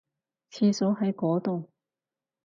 [0.49, 1.69] 廁所喺嗰度